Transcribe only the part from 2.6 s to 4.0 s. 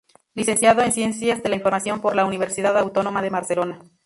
Autónoma de Barcelona.